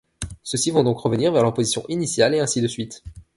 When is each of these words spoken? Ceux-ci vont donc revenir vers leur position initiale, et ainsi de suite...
Ceux-ci 0.41 0.71
vont 0.71 0.81
donc 0.83 0.97
revenir 0.97 1.31
vers 1.31 1.43
leur 1.43 1.53
position 1.53 1.83
initiale, 1.87 2.33
et 2.33 2.39
ainsi 2.39 2.59
de 2.59 2.67
suite... 2.67 3.03